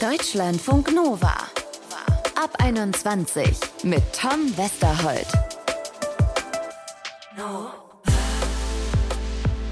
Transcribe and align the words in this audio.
Deutschlandfunk 0.00 0.94
Nova. 0.94 1.34
Ab 2.36 2.54
21 2.58 3.58
mit 3.82 4.02
Tom 4.12 4.56
Westerholt. 4.56 5.26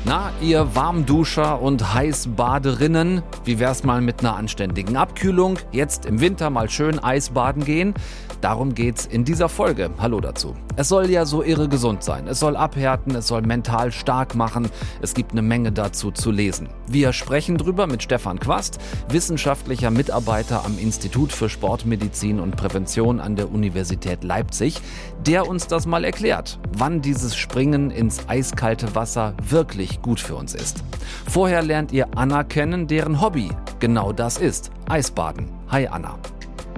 Na, 0.08 0.30
ihr 0.40 0.76
Warmduscher 0.76 1.61
und 1.61 1.92
Heißbaderinnen, 1.92 3.24
wie 3.45 3.58
wär's 3.58 3.82
mal 3.82 4.01
mit 4.01 4.21
einer 4.21 4.37
anständigen 4.37 4.96
Abkühlung? 4.96 5.58
Jetzt 5.72 6.06
im 6.06 6.21
Winter 6.21 6.48
mal 6.48 6.71
schön 6.71 7.01
Eisbaden 7.01 7.65
gehen? 7.65 7.92
Darum 8.40 8.74
geht's 8.74 9.04
in 9.06 9.24
dieser 9.24 9.48
Folge. 9.48 9.90
Hallo 9.98 10.21
dazu. 10.21 10.54
Es 10.76 10.88
soll 10.88 11.11
ja 11.11 11.24
so 11.24 11.42
irre 11.42 11.69
gesund 11.69 12.04
sein. 12.04 12.29
Es 12.29 12.38
soll 12.38 12.54
abhärten, 12.54 13.16
es 13.16 13.26
soll 13.26 13.42
mental 13.42 13.90
stark 13.90 14.37
machen. 14.37 14.69
Es 15.03 15.15
gibt 15.15 15.33
eine 15.33 15.42
Menge 15.42 15.72
dazu 15.72 16.12
zu 16.12 16.30
lesen. 16.30 16.69
Wir 16.87 17.12
sprechen 17.12 17.57
drüber 17.57 17.88
mit 17.88 18.02
Stefan 18.02 18.38
Quast, 18.38 18.79
wissenschaftlicher 19.09 19.91
Mitarbeiter 19.91 20.65
am 20.65 20.79
Institut 20.79 21.33
für 21.33 21.48
Sportmedizin 21.48 22.38
und 22.38 22.57
Prävention 22.57 23.19
an 23.19 23.34
der 23.34 23.51
Universität 23.51 24.23
Leipzig, 24.23 24.80
der 25.27 25.48
uns 25.48 25.66
das 25.66 25.87
mal 25.87 26.05
erklärt, 26.05 26.61
wann 26.77 27.01
dieses 27.01 27.34
Springen 27.34 27.91
ins 27.91 28.29
eiskalte 28.29 28.95
Wasser 28.95 29.34
wirklich 29.43 29.95
gut 30.02 30.20
für 30.20 30.34
uns 30.34 30.55
ist. 30.55 30.82
Vorher 31.28 31.62
lernt 31.62 31.92
ihr 31.92 32.09
Anna 32.16 32.45
kennen, 32.45 32.86
deren 32.86 33.20
Hobby 33.20 33.50
genau 33.80 34.12
das 34.12 34.38
ist. 34.38 34.70
Eisbaden. 34.88 35.48
Hi 35.70 35.86
Anna. 35.86 36.19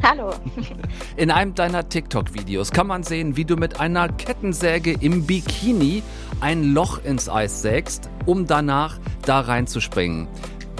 Hallo. 0.03 0.33
In 1.17 1.31
einem 1.31 1.55
deiner 1.55 1.89
TikTok-Videos 1.89 2.71
kann 2.71 2.87
man 2.87 3.03
sehen, 3.03 3.37
wie 3.37 3.45
du 3.45 3.57
mit 3.57 3.81
einer 3.81 4.09
Kettensäge 4.09 4.93
im 5.01 5.27
Bikini 5.27 6.03
ein 6.41 6.73
Loch 6.73 7.03
ins 7.05 7.29
Eis 7.29 7.63
sägst, 7.63 8.09
um 8.27 8.47
danach 8.47 8.99
da 9.27 9.41
reinzuspringen. 9.41 10.29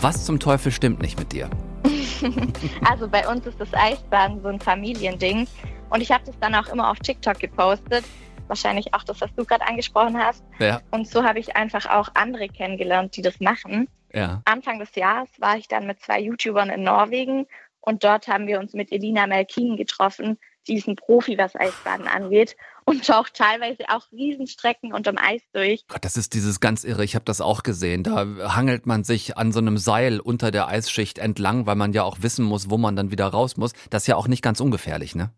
Was 0.01 0.25
zum 0.25 0.39
Teufel 0.39 0.71
stimmt 0.71 1.01
nicht 1.01 1.19
mit 1.19 1.33
dir? 1.33 1.51
Also 2.85 3.07
bei 3.07 3.29
uns 3.29 3.47
ist 3.47 3.61
das 3.61 3.69
Eisbaden 3.73 4.43
so 4.43 4.49
ein 4.49 4.59
Familiending 4.59 5.47
und 5.91 6.01
ich 6.01 6.11
habe 6.11 6.25
das 6.27 6.35
dann 6.41 6.55
auch 6.57 6.67
immer 6.69 6.91
auf 6.91 6.99
TikTok 6.99 7.39
gepostet. 7.39 8.05
Wahrscheinlich 8.49 8.95
auch 8.95 9.05
das, 9.05 9.21
was 9.21 9.35
du 9.35 9.45
gerade 9.45 9.67
angesprochen 9.67 10.19
hast. 10.19 10.45
Ja. 10.59 10.81
Und 10.91 11.07
so 11.09 11.23
habe 11.25 11.39
ich 11.39 11.57
einfach 11.57 11.87
auch 11.87 12.09
andere 12.15 12.49
kennengelernt, 12.49 13.17
die 13.17 13.23
das 13.23 13.41
machen. 13.41 13.89
Ja. 14.13 14.43
Anfang 14.45 14.79
des 14.79 14.95
Jahres 14.95 15.29
war 15.39 15.57
ich 15.57 15.69
dann 15.69 15.87
mit 15.87 16.01
zwei 16.01 16.21
YouTubern 16.21 16.71
in 16.71 16.83
Norwegen 16.83 17.47
und 17.81 18.05
dort 18.05 18.29
haben 18.29 18.47
wir 18.47 18.59
uns 18.59 18.73
mit 18.73 18.91
Elina 18.93 19.27
Melkin 19.27 19.77
getroffen, 19.77 20.39
die 20.67 20.77
ist 20.77 20.87
ein 20.87 20.97
Profi, 20.97 21.39
was 21.39 21.57
Eisbaden 21.57 22.07
angeht 22.07 22.57
und 22.85 23.07
taucht 23.07 23.35
teilweise 23.35 23.85
auch 23.89 24.11
Riesenstrecken 24.13 24.93
unterm 24.93 25.17
Eis 25.19 25.43
durch. 25.53 25.87
Gott, 25.89 26.05
das 26.05 26.17
ist 26.17 26.35
dieses 26.35 26.61
ganz 26.61 26.85
irre. 26.85 27.05
Ich 27.05 27.15
habe 27.15 27.25
das 27.25 27.41
auch 27.41 27.63
gesehen. 27.63 28.03
Da 28.03 28.27
hangelt 28.55 28.87
man 28.87 29.05
sich 29.05 29.37
an 29.37 29.53
so 29.53 29.59
einem 29.61 29.79
Seil 29.79 30.21
unter 30.21 30.51
der 30.51 30.69
Eisschicht 30.69 31.19
entlang, 31.19 31.67
weil 31.67 31.77
man 31.77 31.93
ja 31.93 32.03
auch 32.05 32.19
wissen 32.21 32.45
muss, 32.45 32.71
wo 32.71 32.79
man 32.79 32.97
dann 32.97 33.11
wieder 33.11 33.27
raus 33.27 33.57
muss. 33.57 33.73
Das 33.91 34.03
ist 34.03 34.07
ja 34.07 34.17
auch 34.17 34.29
nicht 34.29 34.43
ganz 34.43 34.61
ungefährlich, 34.61 35.15
ne? 35.15 35.31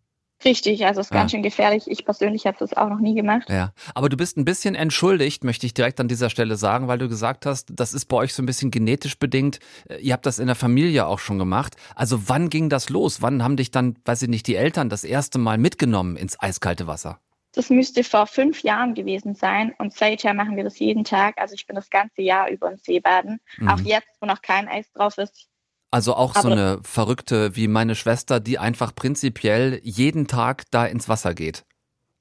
Richtig, 0.44 0.86
also 0.86 1.00
ist 1.00 1.10
ganz 1.10 1.33
Ja. 1.33 1.36
schön 1.36 1.42
gefährlich. 1.42 1.84
Ich 1.86 2.05
persönlich 2.05 2.46
habe 2.46 2.56
das 2.58 2.72
auch 2.74 2.88
noch 2.88 3.00
nie 3.00 3.14
gemacht. 3.14 3.48
Ja, 3.50 3.72
aber 3.94 4.08
du 4.08 4.16
bist 4.16 4.36
ein 4.36 4.44
bisschen 4.44 4.74
entschuldigt, 4.74 5.44
möchte 5.44 5.66
ich 5.66 5.74
direkt 5.74 6.00
an 6.00 6.08
dieser 6.08 6.30
Stelle 6.30 6.56
sagen, 6.56 6.88
weil 6.88 6.98
du 6.98 7.08
gesagt 7.08 7.44
hast, 7.47 7.69
das 7.70 7.92
ist 7.92 8.06
bei 8.06 8.16
euch 8.16 8.32
so 8.32 8.42
ein 8.42 8.47
bisschen 8.47 8.70
genetisch 8.70 9.19
bedingt. 9.19 9.58
Äh, 9.88 9.98
Ihr 9.98 10.12
habt 10.14 10.24
das 10.27 10.38
in 10.38 10.47
der 10.47 10.56
Familie 10.56 11.06
auch 11.06 11.19
schon 11.19 11.38
gemacht. 11.38 11.77
Also 11.94 12.28
wann 12.28 12.48
ging 12.48 12.69
das 12.70 12.88
los? 12.88 13.20
Wann 13.22 13.42
haben 13.42 13.56
dich 13.56 13.70
dann, 13.70 13.97
weiß 14.05 14.22
ich 14.22 14.28
nicht, 14.28 14.47
die 14.47 14.56
Eltern 14.56 14.88
das 14.88 15.05
erste 15.05 15.38
Mal 15.38 15.58
mitgenommen 15.58 16.16
ins 16.16 16.41
eiskalte 16.41 16.86
Wasser? 16.86 17.19
Das 17.52 17.69
müsste 17.69 18.04
vor 18.04 18.27
fünf 18.28 18.62
Jahren 18.62 18.94
gewesen 18.94 19.34
sein 19.34 19.75
und 19.78 19.92
seither 19.92 20.34
machen 20.34 20.56
wir 20.56 20.62
das 20.62 20.78
jeden 20.78 21.02
Tag. 21.02 21.34
Also 21.36 21.54
ich 21.54 21.66
bin 21.66 21.75
das 21.75 21.91
ganze 21.91 22.22
Jahr 22.22 22.48
über 22.48 22.70
im 22.70 22.78
Seebaden. 22.78 23.41
Mhm. 23.58 23.69
Auch 23.69 23.80
jetzt, 23.80 24.08
wo 24.20 24.27
noch 24.27 24.41
kein 24.41 24.69
Eis 24.69 24.91
drauf 24.92 25.19
ist. 25.19 25.48
Also 25.91 26.14
auch 26.14 26.34
so 26.34 26.41
Aber- 26.41 26.52
eine 26.52 26.80
Verrückte 26.83 27.56
wie 27.56 27.69
meine 27.69 27.94
Schwester, 27.94 28.41
die 28.41 28.58
einfach 28.58 28.94
prinzipiell 28.94 29.80
jeden 29.83 30.27
Tag 30.27 30.64
da 30.70 30.86
ins 30.86 31.08
Wasser 31.08 31.34
geht. 31.34 31.64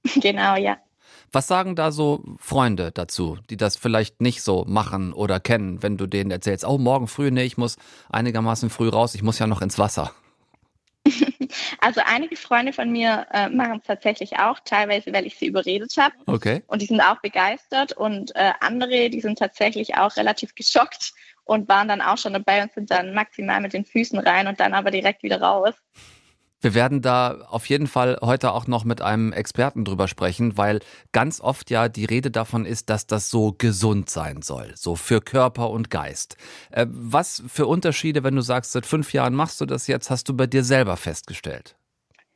genau, 0.16 0.56
ja. 0.56 0.78
Was 1.32 1.48
sagen 1.48 1.76
da 1.76 1.92
so 1.92 2.24
Freunde 2.40 2.92
dazu, 2.92 3.38
die 3.52 3.58
das 3.58 3.76
vielleicht 3.76 4.20
nicht 4.20 4.42
so 4.42 4.66
machen 4.68 5.14
oder 5.14 5.40
kennen, 5.40 5.84
wenn 5.84 5.96
du 5.96 6.08
denen 6.08 6.32
erzählst, 6.32 6.66
oh, 6.66 6.80
morgen 6.80 7.08
früh, 7.08 7.30
nee, 7.30 7.44
ich 7.44 7.58
muss 7.58 7.78
einigermaßen 8.10 8.72
früh 8.72 8.90
raus, 8.90 9.14
ich 9.14 9.22
muss 9.22 9.38
ja 9.38 9.46
noch 9.46 9.62
ins 9.62 9.78
Wasser. 9.78 10.12
Also 11.82 12.02
einige 12.06 12.36
Freunde 12.36 12.74
von 12.74 12.92
mir 12.92 13.26
äh, 13.32 13.50
machen 13.50 13.80
es 13.82 13.88
tatsächlich 13.88 14.38
auch, 14.38 14.60
teilweise, 14.64 15.12
weil 15.14 15.26
ich 15.26 15.38
sie 15.38 15.48
überredet 15.48 15.96
habe. 15.98 16.14
Okay. 16.28 16.62
Und 16.68 16.82
die 16.82 16.86
sind 16.86 17.02
auch 17.02 17.20
begeistert. 17.22 17.94
Und 17.94 18.36
äh, 18.36 18.52
andere, 18.60 19.10
die 19.10 19.22
sind 19.22 19.40
tatsächlich 19.40 19.96
auch 19.96 20.16
relativ 20.16 20.54
geschockt 20.54 21.14
und 21.50 21.68
waren 21.68 21.88
dann 21.88 22.02
auch 22.02 22.18
schon 22.18 22.34
dabei 22.34 22.62
und 22.62 22.72
sind 22.72 22.92
dann 22.92 23.14
maximal 23.14 23.60
mit 23.60 23.74
den 23.74 23.84
Füßen 23.84 24.20
rein 24.20 24.48
und 24.48 24.60
dann 24.60 24.74
aber 24.74 24.92
direkt 24.92 25.24
wieder 25.24 25.42
raus. 25.42 25.74
Wir 26.62 26.74
werden 26.74 27.02
da 27.02 27.46
auf 27.50 27.68
jeden 27.68 27.88
Fall 27.88 28.20
heute 28.22 28.52
auch 28.52 28.68
noch 28.68 28.84
mit 28.84 29.02
einem 29.02 29.32
Experten 29.32 29.86
drüber 29.86 30.10
sprechen, 30.10 30.58
weil 30.58 30.82
ganz 31.14 31.40
oft 31.40 31.72
ja 31.72 31.88
die 31.88 32.04
Rede 32.04 32.32
davon 32.32 32.66
ist, 32.66 32.90
dass 32.90 33.08
das 33.08 33.30
so 33.30 33.56
gesund 33.58 34.10
sein 34.10 34.42
soll, 34.42 34.74
so 34.76 34.96
für 34.96 35.22
Körper 35.22 35.70
und 35.70 35.90
Geist. 35.90 36.36
Äh, 36.70 36.86
was 36.90 37.42
für 37.48 37.66
Unterschiede, 37.66 38.24
wenn 38.24 38.36
du 38.36 38.42
sagst, 38.42 38.74
seit 38.74 38.86
fünf 38.86 39.14
Jahren 39.14 39.34
machst 39.34 39.62
du 39.62 39.66
das 39.66 39.88
jetzt, 39.88 40.10
hast 40.10 40.28
du 40.30 40.36
bei 40.36 40.48
dir 40.48 40.64
selber 40.66 40.98
festgestellt? 40.98 41.78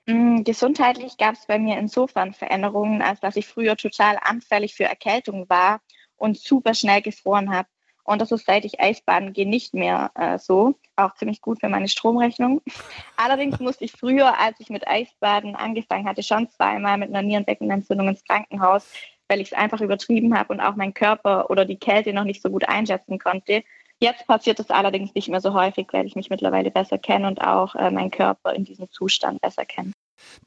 Mm, 0.08 0.44
Gesundheitlich 0.44 1.18
gab 1.18 1.36
es 1.36 1.46
bei 1.46 1.60
mir 1.60 1.78
insofern 1.78 2.34
Veränderungen, 2.34 3.02
als 3.02 3.20
dass 3.20 3.36
ich 3.36 3.46
früher 3.46 3.76
total 3.76 4.18
anfällig 4.22 4.74
für 4.74 4.86
Erkältung 4.86 5.50
war 5.50 5.82
und 6.16 6.38
super 6.40 6.74
schnell 6.74 7.02
gefroren 7.02 7.54
habe. 7.54 7.68
Und 8.04 8.22
das 8.22 8.32
ist 8.32 8.46
seit 8.46 8.66
ich 8.66 8.82
Eisbaden 8.82 9.34
gehe 9.34 9.48
nicht 9.48 9.74
mehr 9.74 10.12
äh, 10.16 10.38
so. 10.38 10.76
Auch 10.96 11.16
ziemlich 11.16 11.42
gut 11.42 11.60
für 11.60 11.70
meine 11.70 11.88
Stromrechnung. 11.88 12.62
Allerdings 13.18 13.60
musste 13.60 13.86
ich 13.86 13.94
früher, 13.94 14.38
als 14.40 14.60
ich 14.60 14.70
mit 14.70 14.88
Eisbaden 14.88 15.56
angefangen 15.56 16.08
hatte, 16.08 16.24
schon 16.24 16.50
zweimal 16.50 16.98
mit 16.98 17.10
einer 17.10 17.22
Nierenbeckenentzündung 17.22 18.10
ins 18.10 18.24
Krankenhaus, 18.26 18.92
weil 19.28 19.40
ich 19.40 19.52
es 19.52 19.58
einfach 19.58 19.82
übertrieben 19.82 20.38
habe 20.38 20.54
und 20.54 20.60
auch 20.60 20.76
mein 20.76 20.94
Körper 20.94 21.50
oder 21.50 21.66
die 21.66 21.78
Kälte 21.78 22.14
noch 22.14 22.26
nicht 22.26 22.42
so 22.42 22.50
gut 22.50 22.68
einschätzen 22.68 23.20
konnte. 23.20 23.64
Jetzt 24.00 24.28
passiert 24.28 24.60
es 24.60 24.70
allerdings 24.70 25.16
nicht 25.16 25.30
mehr 25.30 25.40
so 25.40 25.54
häufig, 25.54 25.88
weil 25.92 26.06
ich 26.06 26.16
mich 26.16 26.30
mittlerweile 26.30 26.72
besser 26.72 26.98
kenne 26.98 27.28
und 27.28 27.42
auch 27.42 27.74
äh, 27.76 27.90
meinen 27.90 28.12
Körper 28.12 28.54
in 28.54 28.66
diesem 28.66 28.90
Zustand 28.90 29.40
besser 29.40 29.66
kenne. 29.66 29.94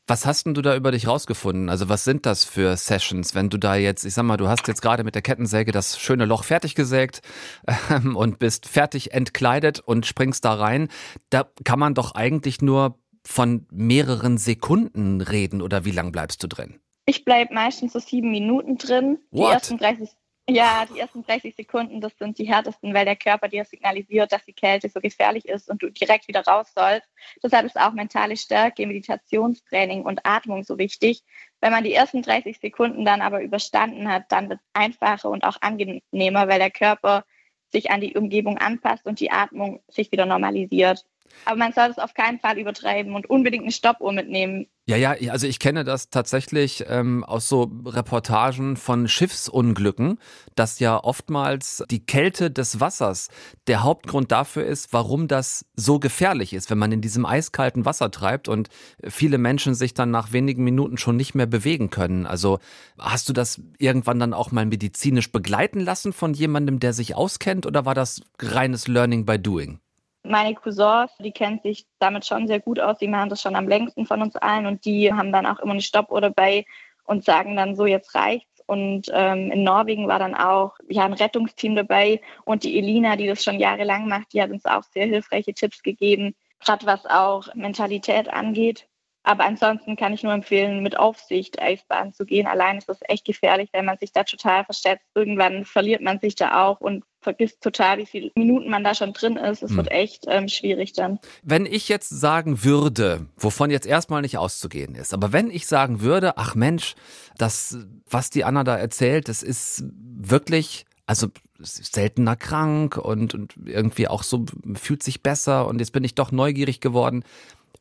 Was 0.07 0.27
hast 0.27 0.47
denn 0.47 0.55
du 0.55 0.63
da 0.63 0.77
über 0.77 0.93
dich 0.93 1.07
rausgefunden? 1.07 1.69
Also 1.69 1.89
was 1.89 2.05
sind 2.05 2.27
das 2.27 2.45
für 2.45 2.77
Sessions, 2.77 3.35
wenn 3.35 3.51
du 3.51 3.59
da 3.59 3.77
jetzt, 3.77 4.05
ich 4.05 4.15
sag 4.15 4.25
mal, 4.25 4.37
du 4.37 4.49
hast 4.49 4.69
jetzt 4.69 4.83
gerade 4.83 5.05
mit 5.05 5.15
der 5.15 5.23
Kettensäge 5.23 5.73
das 5.73 5.99
schöne 5.99 6.25
Loch 6.25 6.45
fertig 6.45 6.75
gesägt 6.75 7.23
ähm, 7.91 8.17
und 8.17 8.39
bist 8.39 8.67
fertig 8.67 9.13
entkleidet 9.13 9.81
und 9.81 10.07
springst 10.07 10.45
da 10.45 10.55
rein. 10.55 10.89
Da 11.31 11.51
kann 11.65 11.79
man 11.79 11.95
doch 11.95 12.15
eigentlich 12.15 12.63
nur 12.63 12.99
von 13.27 13.67
mehreren 13.73 14.39
Sekunden 14.39 15.21
reden 15.21 15.61
oder 15.61 15.85
wie 15.85 15.91
lang 15.91 16.13
bleibst 16.13 16.43
du 16.43 16.47
drin? 16.47 16.79
Ich 17.07 17.25
bleibe 17.25 17.55
meistens 17.55 17.93
so 17.93 17.99
sieben 17.99 18.31
Minuten 18.31 18.79
drin. 18.79 19.19
Die 19.33 19.39
What? 19.39 19.53
ersten 19.53 19.79
30, 19.79 20.11
ja, 20.49 20.87
die 20.87 21.01
ersten 21.01 21.25
30 21.25 21.57
Sekunden, 21.57 22.01
das 22.01 22.17
sind 22.19 22.39
die 22.39 22.47
härtesten, 22.49 22.95
weil 22.95 23.05
der 23.05 23.17
Körper 23.17 23.49
dir 23.49 23.65
signalisiert, 23.65 24.31
dass 24.31 24.45
die 24.45 24.53
Kälte 24.53 24.89
so 24.89 25.01
gefährlich 25.01 25.47
ist 25.47 25.69
und 25.69 25.83
du 25.83 25.91
direkt 25.91 26.29
wieder 26.29 26.45
raus 26.45 26.73
sollst. 26.75 27.09
Deshalb 27.43 27.67
ist 27.67 27.79
auch 27.79 27.93
mentale 27.93 28.37
Stärke, 28.37 28.87
Meditationstraining 28.87 30.03
und 30.03 30.25
Atmung 30.25 30.63
so 30.63 30.79
wichtig. 30.79 31.25
Wenn 31.61 31.73
man 31.73 31.83
die 31.83 31.95
ersten 31.95 32.23
30 32.23 32.61
Sekunden 32.61 33.05
dann 33.05 33.23
aber 33.23 33.43
überstanden 33.43 34.09
hat, 34.09 34.31
dann 34.31 34.49
wird 34.49 34.61
es 34.61 34.67
einfacher 34.73 35.31
und 35.31 35.43
auch 35.43 35.57
angenehmer, 35.63 36.49
weil 36.49 36.61
der 36.61 36.71
Körper 36.71 37.25
sich 37.73 37.91
an 37.91 38.01
die 38.01 38.15
Umgebung 38.17 38.59
anpasst 38.59 39.05
und 39.07 39.19
die 39.19 39.33
Atmung 39.33 39.83
sich 39.89 40.13
wieder 40.13 40.27
normalisiert. 40.27 41.05
Aber 41.45 41.57
man 41.57 41.73
soll 41.73 41.91
es 41.91 41.99
auf 41.99 42.15
keinen 42.15 42.41
Fall 42.41 42.59
übertreiben 42.59 43.15
und 43.15 43.29
unbedingt 43.29 43.65
eine 43.65 43.73
Stoppuhr 43.73 44.13
mitnehmen. 44.13 44.67
Ja, 44.89 44.97
ja, 44.97 45.17
also 45.33 45.49
ich 45.49 45.59
kenne 45.59 45.83
das 45.83 46.11
tatsächlich 46.11 46.85
ähm, 46.87 47.25
aus 47.25 47.49
so 47.49 47.73
Reportagen 47.85 48.77
von 48.77 49.09
Schiffsunglücken, 49.09 50.21
dass 50.55 50.79
ja 50.79 51.03
oftmals 51.03 51.83
die 51.91 52.07
Kälte 52.07 52.53
des 52.53 52.79
Wassers 52.79 53.27
der 53.67 53.83
Hauptgrund 53.83 54.31
dafür 54.31 54.65
ist, 54.65 54.93
warum 54.93 55.27
das 55.27 55.67
so 55.75 55.99
gefährlich 55.99 56.53
ist, 56.53 56.71
wenn 56.71 56.79
man 56.79 56.93
in 56.93 57.01
diesem 57.01 57.27
eiskalten 57.27 57.85
Wasser 57.85 58.13
treibt 58.13 58.47
und 58.47 58.69
viele 59.03 59.39
Menschen 59.39 59.75
sich 59.75 59.93
dann 59.93 60.13
nach 60.13 60.31
wenigen 60.31 60.63
Minuten 60.63 60.99
schon 60.99 61.17
nicht 61.17 61.35
mehr 61.35 61.47
bewegen 61.47 61.91
können. 61.91 62.25
Also 62.25 62.61
hast 62.97 63.29
du 63.29 63.33
das 63.33 63.61
irgendwann 63.79 64.21
dann 64.21 64.35
auch 64.35 64.53
mal 64.53 64.67
medizinisch 64.67 65.33
begleiten 65.33 65.81
lassen 65.81 66.13
von 66.13 66.33
jemandem, 66.33 66.79
der 66.79 66.93
sich 66.93 67.17
auskennt 67.17 67.67
oder 67.67 67.87
war 67.87 67.95
das 67.95 68.21
reines 68.41 68.87
Learning 68.87 69.27
by 69.27 69.37
Doing? 69.37 69.81
Meine 70.29 70.55
Cousins, 70.55 71.11
die 71.19 71.33
kennen 71.33 71.61
sich 71.63 71.87
damit 71.99 72.27
schon 72.27 72.47
sehr 72.47 72.61
gut 72.61 72.81
aus, 72.81 72.99
die 72.99 73.09
machen 73.09 73.31
das 73.31 73.43
schon 73.43 73.57
am 73.57 73.69
längsten 73.69 74.07
von 74.07 74.23
uns 74.23 74.37
allen 74.37 74.67
und 74.67 74.85
die 74.85 75.13
haben 75.13 75.33
dann 75.33 75.47
auch 75.47 75.59
immer 75.59 75.73
eine 75.73 75.83
Stoppuhr 75.83 76.21
dabei 76.21 76.65
und 77.05 77.25
sagen 77.25 77.57
dann 77.57 77.77
so, 77.77 77.87
jetzt 77.87 78.15
reicht's. 78.15 78.63
Und 78.67 79.07
ähm, 79.13 79.53
in 79.53 79.63
Norwegen 79.63 80.09
war 80.09 80.19
dann 80.19 80.35
auch 80.35 80.75
ja, 80.89 81.05
ein 81.05 81.13
Rettungsteam 81.13 81.77
dabei 81.77 82.21
und 82.45 82.65
die 82.65 82.77
Elina, 82.77 83.15
die 83.15 83.29
das 83.29 83.45
schon 83.45 83.61
jahrelang 83.61 84.09
macht, 84.09 84.33
die 84.33 84.43
hat 84.43 84.51
uns 84.51 84.65
auch 84.65 84.83
sehr 84.83 85.07
hilfreiche 85.07 85.55
Tipps 85.55 85.85
gegeben, 85.85 86.35
gerade 86.65 86.85
was 86.85 87.07
auch 87.07 87.55
Mentalität 87.55 88.29
angeht. 88.29 88.89
Aber 89.27 89.45
ansonsten 89.45 89.97
kann 89.97 90.13
ich 90.13 90.23
nur 90.23 90.33
empfehlen, 90.33 90.85
mit 90.85 90.97
Aufsicht 90.97 91.61
Eisbahn 91.61 92.13
zu 92.13 92.25
gehen. 92.25 92.47
Allein 92.47 92.79
ist 92.79 92.89
das 92.89 93.01
echt 93.09 93.25
gefährlich, 93.25 93.71
wenn 93.73 93.85
man 93.85 93.99
sich 93.99 94.13
da 94.13 94.23
total 94.23 94.65
verschätzt. 94.65 95.05
Irgendwann 95.17 95.65
verliert 95.65 96.01
man 96.01 96.21
sich 96.21 96.37
da 96.37 96.65
auch 96.65 96.81
und 96.81 97.03
vergisst 97.21 97.61
total, 97.61 97.99
wie 97.99 98.07
viele 98.07 98.31
Minuten 98.37 98.71
man 98.71 98.85
da 98.85 98.95
schon 98.95 99.13
drin 99.13 99.37
ist. 99.37 99.65
Es 99.65 99.71
hm. 99.71 99.79
wird 99.79 99.91
echt 99.91 100.27
ähm, 100.29 100.47
schwierig 100.47 100.93
dann. 100.93 101.19
Wenn 101.43 101.67
ich 101.67 101.89
jetzt 101.89 102.09
sagen 102.09 102.63
würde, 102.63 103.27
wovon 103.37 103.73
jetzt 103.73 103.89
erstmal 103.89 104.23
nicht 104.23 104.39
auszugehen 104.39 104.95
ist, 104.95 105.13
aber 105.13 105.33
wenn 105.33 105.51
ich 105.51 105.67
sagen 105.67 106.03
würde, 106.03 106.39
ach 106.39 106.55
Mensch, 106.55 106.95
das, 107.37 107.79
was 108.09 108.31
die 108.31 108.45
Anna 108.45 108.63
da 108.63 108.77
erzählt, 108.77 109.29
das 109.29 109.43
ist 109.43 109.83
wirklich 109.99 110.87
also 111.05 111.29
seltener 111.59 112.37
krank 112.37 112.97
und, 112.97 113.35
und 113.35 113.55
irgendwie 113.65 114.07
auch 114.07 114.23
so 114.23 114.45
fühlt 114.75 115.03
sich 115.03 115.23
besser 115.23 115.67
und 115.67 115.81
jetzt 115.81 115.93
bin 115.93 116.05
ich 116.05 116.15
doch 116.15 116.31
neugierig 116.31 116.81
geworden. 116.81 117.25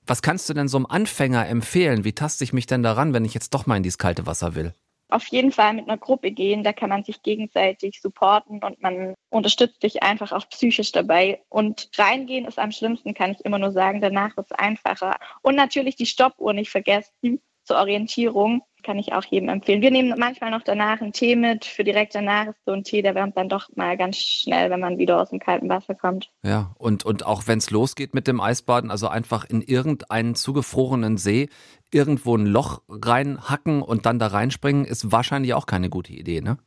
Was 0.07 0.21
kannst 0.21 0.47
du 0.49 0.53
denn 0.53 0.67
so 0.67 0.77
einem 0.77 0.85
Anfänger 0.85 1.47
empfehlen? 1.47 2.03
Wie 2.03 2.13
taste 2.13 2.43
ich 2.43 2.53
mich 2.53 2.67
denn 2.67 2.83
daran, 2.83 3.13
wenn 3.13 3.25
ich 3.25 3.33
jetzt 3.33 3.53
doch 3.53 3.65
mal 3.65 3.77
in 3.77 3.83
dieses 3.83 3.97
kalte 3.97 4.25
Wasser 4.27 4.55
will? 4.55 4.73
Auf 5.09 5.27
jeden 5.27 5.51
Fall 5.51 5.73
mit 5.73 5.87
einer 5.87 5.97
Gruppe 5.97 6.31
gehen, 6.31 6.63
da 6.63 6.73
kann 6.73 6.89
man 6.89 7.03
sich 7.03 7.21
gegenseitig 7.21 8.01
supporten 8.01 8.63
und 8.63 8.81
man 8.81 9.13
unterstützt 9.29 9.81
sich 9.81 10.01
einfach 10.01 10.31
auch 10.31 10.49
psychisch 10.49 10.91
dabei. 10.91 11.41
Und 11.49 11.89
reingehen 11.95 12.45
ist 12.45 12.57
am 12.57 12.71
schlimmsten, 12.71 13.13
kann 13.13 13.31
ich 13.31 13.45
immer 13.45 13.59
nur 13.59 13.71
sagen. 13.71 14.01
Danach 14.01 14.35
wird 14.35 14.47
es 14.49 14.57
einfacher. 14.57 15.15
Und 15.41 15.55
natürlich 15.55 15.95
die 15.95 16.07
Stoppuhr 16.07 16.53
nicht 16.53 16.71
vergessen 16.71 17.39
zur 17.63 17.77
Orientierung 17.77 18.63
kann 18.85 18.99
ich 18.99 19.13
auch 19.13 19.25
jedem 19.25 19.49
empfehlen. 19.49 19.81
Wir 19.81 19.91
nehmen 19.91 20.13
manchmal 20.17 20.51
noch 20.51 20.61
danach 20.61 21.01
einen 21.01 21.11
Tee 21.11 21.35
mit. 21.35 21.65
Für 21.65 21.83
direkt 21.83 22.13
danach 22.15 22.47
ist 22.47 22.63
so 22.65 22.71
ein 22.71 22.83
Tee, 22.83 23.01
der 23.01 23.15
wärmt 23.15 23.35
dann 23.35 23.49
doch 23.49 23.67
mal 23.75 23.97
ganz 23.97 24.17
schnell, 24.17 24.69
wenn 24.69 24.79
man 24.79 24.97
wieder 24.97 25.19
aus 25.19 25.31
dem 25.31 25.39
kalten 25.39 25.67
Wasser 25.67 25.95
kommt. 25.95 26.29
Ja, 26.43 26.71
und, 26.77 27.03
und 27.03 27.25
auch 27.25 27.47
wenn 27.47 27.57
es 27.57 27.71
losgeht 27.71 28.13
mit 28.13 28.27
dem 28.27 28.39
Eisbaden, 28.39 28.91
also 28.91 29.07
einfach 29.07 29.43
in 29.43 29.61
irgendeinen 29.61 30.35
zugefrorenen 30.35 31.17
See 31.17 31.49
irgendwo 31.91 32.37
ein 32.37 32.45
Loch 32.45 32.81
reinhacken 32.87 33.81
und 33.81 34.05
dann 34.05 34.19
da 34.19 34.27
reinspringen, 34.27 34.85
ist 34.85 35.11
wahrscheinlich 35.11 35.53
auch 35.53 35.65
keine 35.65 35.89
gute 35.89 36.13
Idee, 36.13 36.41
ne? 36.41 36.57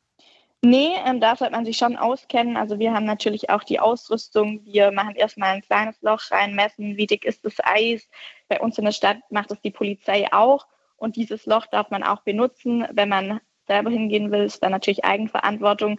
Nee, 0.60 0.90
ähm, 1.06 1.20
da 1.20 1.36
sollte 1.36 1.52
man 1.52 1.64
sich 1.64 1.76
schon 1.76 1.96
auskennen. 1.96 2.56
Also 2.56 2.80
wir 2.80 2.92
haben 2.92 3.04
natürlich 3.04 3.48
auch 3.48 3.62
die 3.62 3.78
Ausrüstung. 3.78 4.60
Wir 4.64 4.90
machen 4.90 5.14
erstmal 5.14 5.50
ein 5.50 5.62
kleines 5.62 6.02
Loch 6.02 6.20
rein, 6.32 6.56
messen, 6.56 6.96
wie 6.96 7.06
dick 7.06 7.24
ist 7.24 7.44
das 7.44 7.54
Eis. 7.62 8.08
Bei 8.48 8.60
uns 8.60 8.76
in 8.76 8.84
der 8.84 8.92
Stadt 8.92 9.18
macht 9.30 9.52
das 9.52 9.60
die 9.60 9.70
Polizei 9.70 10.26
auch. 10.32 10.66
Und 10.98 11.16
dieses 11.16 11.46
Loch 11.46 11.66
darf 11.66 11.90
man 11.90 12.02
auch 12.02 12.22
benutzen, 12.22 12.86
wenn 12.92 13.08
man 13.08 13.40
selber 13.66 13.90
hingehen 13.90 14.30
will, 14.30 14.42
ist 14.42 14.62
dann 14.62 14.72
natürlich 14.72 15.04
Eigenverantwortung. 15.04 15.98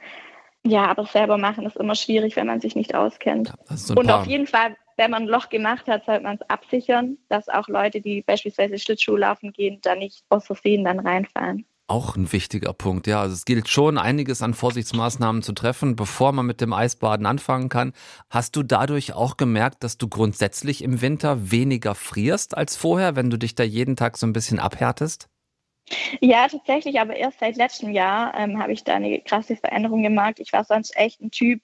Ja, 0.65 0.85
aber 0.85 1.05
selber 1.05 1.37
machen 1.37 1.65
ist 1.65 1.77
immer 1.77 1.95
schwierig, 1.95 2.35
wenn 2.35 2.47
man 2.47 2.59
sich 2.59 2.75
nicht 2.75 2.93
auskennt. 2.93 3.53
Ja, 3.69 3.77
so 3.77 3.95
und 3.95 4.11
auf 4.11 4.25
jeden 4.25 4.45
Fall, 4.45 4.75
wenn 4.97 5.11
man 5.11 5.23
ein 5.23 5.29
Loch 5.29 5.49
gemacht 5.49 5.87
hat, 5.87 6.05
sollte 6.05 6.23
man 6.23 6.35
es 6.35 6.49
absichern, 6.49 7.17
dass 7.29 7.47
auch 7.47 7.69
Leute, 7.69 8.01
die 8.01 8.21
beispielsweise 8.21 8.77
Schlittschuh 8.77 9.15
laufen 9.15 9.53
gehen, 9.53 9.79
da 9.81 9.95
nicht 9.95 10.25
aus 10.27 10.47
Versehen 10.47 10.83
dann 10.83 10.99
reinfallen. 10.99 11.65
Auch 11.89 12.15
ein 12.15 12.31
wichtiger 12.31 12.71
Punkt, 12.71 13.07
ja. 13.07 13.19
Also 13.19 13.33
es 13.33 13.45
gilt 13.45 13.67
schon, 13.67 13.97
einiges 13.97 14.43
an 14.43 14.53
Vorsichtsmaßnahmen 14.53 15.41
zu 15.41 15.53
treffen, 15.53 15.95
bevor 15.95 16.33
man 16.33 16.45
mit 16.45 16.61
dem 16.61 16.71
Eisbaden 16.71 17.25
anfangen 17.25 17.67
kann. 17.67 17.93
Hast 18.29 18.55
du 18.55 18.61
dadurch 18.61 19.13
auch 19.13 19.37
gemerkt, 19.37 19.83
dass 19.83 19.97
du 19.97 20.07
grundsätzlich 20.07 20.83
im 20.83 21.01
Winter 21.01 21.49
weniger 21.49 21.95
frierst 21.95 22.55
als 22.55 22.75
vorher, 22.75 23.15
wenn 23.15 23.31
du 23.31 23.37
dich 23.37 23.55
da 23.55 23.63
jeden 23.63 23.95
Tag 23.95 24.17
so 24.17 24.27
ein 24.27 24.33
bisschen 24.33 24.59
abhärtest? 24.59 25.29
Ja, 26.21 26.47
tatsächlich, 26.47 26.99
aber 26.99 27.15
erst 27.15 27.39
seit 27.39 27.55
letztem 27.55 27.89
Jahr 27.89 28.35
ähm, 28.37 28.61
habe 28.61 28.71
ich 28.71 28.83
da 28.83 28.93
eine 28.93 29.19
krasse 29.21 29.55
Veränderung 29.55 30.03
gemerkt. 30.03 30.39
Ich 30.39 30.53
war 30.53 30.65
sonst 30.65 30.95
echt 30.95 31.21
ein 31.21 31.31
Typ, 31.31 31.59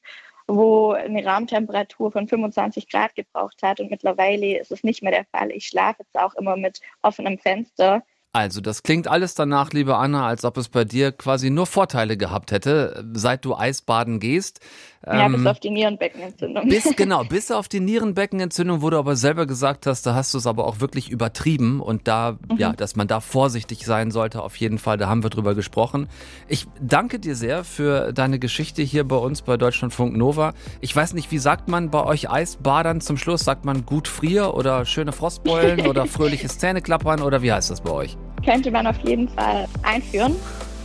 wo 0.47 0.93
eine 0.93 1.23
Raumtemperatur 1.23 2.11
von 2.11 2.27
25 2.27 2.89
Grad 2.89 3.13
gebraucht 3.13 3.61
hat 3.61 3.79
und 3.79 3.91
mittlerweile 3.91 4.57
ist 4.57 4.71
es 4.71 4.83
nicht 4.83 5.03
mehr 5.03 5.11
der 5.11 5.25
Fall. 5.25 5.51
Ich 5.51 5.67
schlafe 5.67 6.01
jetzt 6.01 6.17
auch 6.17 6.33
immer 6.33 6.57
mit 6.57 6.81
offenem 7.03 7.37
Fenster 7.37 8.03
also, 8.35 8.59
das 8.59 8.83
klingt 8.83 9.07
alles 9.07 9.33
danach, 9.33 9.71
liebe 9.71 9.95
Anna, 9.95 10.27
als 10.27 10.43
ob 10.43 10.57
es 10.57 10.67
bei 10.67 10.83
dir 10.83 11.13
quasi 11.13 11.49
nur 11.49 11.65
Vorteile 11.65 12.17
gehabt 12.17 12.51
hätte, 12.51 13.05
seit 13.13 13.45
du 13.45 13.55
Eisbaden 13.55 14.19
gehst. 14.19 14.59
Ja, 15.07 15.29
bis 15.29 15.39
ähm, 15.39 15.47
auf 15.47 15.59
die 15.61 15.69
Nierenbeckenentzündung. 15.69 16.67
Bis, 16.67 16.83
genau, 16.97 17.23
bis 17.23 17.49
auf 17.51 17.69
die 17.69 17.79
Nierenbeckenentzündung, 17.79 18.81
wo 18.81 18.89
du 18.89 18.97
aber 18.97 19.15
selber 19.15 19.45
gesagt 19.45 19.85
hast, 19.85 20.05
da 20.05 20.15
hast 20.15 20.33
du 20.33 20.37
es 20.37 20.47
aber 20.47 20.67
auch 20.67 20.81
wirklich 20.81 21.09
übertrieben 21.09 21.79
und 21.79 22.09
da, 22.09 22.37
mhm. 22.49 22.57
ja, 22.57 22.73
dass 22.73 22.97
man 22.97 23.07
da 23.07 23.21
vorsichtig 23.21 23.85
sein 23.85 24.11
sollte, 24.11 24.41
auf 24.41 24.57
jeden 24.57 24.79
Fall, 24.79 24.97
da 24.97 25.07
haben 25.07 25.23
wir 25.23 25.29
drüber 25.29 25.55
gesprochen. 25.55 26.09
Ich 26.49 26.67
danke 26.81 27.19
dir 27.19 27.37
sehr 27.37 27.63
für 27.63 28.11
deine 28.11 28.37
Geschichte 28.37 28.81
hier 28.81 29.07
bei 29.07 29.15
uns 29.15 29.43
bei 29.43 29.55
Deutschlandfunk 29.55 30.17
Nova. 30.17 30.53
Ich 30.81 30.93
weiß 30.93 31.13
nicht, 31.13 31.31
wie 31.31 31.37
sagt 31.37 31.69
man 31.69 31.89
bei 31.89 32.03
euch 32.03 32.29
Eisbadern 32.29 32.99
zum 32.99 33.15
Schluss? 33.15 33.45
Sagt 33.45 33.63
man 33.63 33.85
gut 33.85 34.09
frier 34.09 34.55
oder 34.55 34.83
schöne 34.83 35.13
Frostbeulen 35.13 35.87
oder 35.87 36.05
fröhliches 36.05 36.57
Zähneklappern 36.57 37.21
oder 37.21 37.41
wie 37.41 37.53
heißt 37.53 37.69
das 37.69 37.79
bei 37.79 37.91
euch? 37.91 38.17
Könnte 38.45 38.71
man 38.71 38.87
auf 38.87 38.97
jeden 38.99 39.27
Fall 39.29 39.67
einführen. 39.83 40.35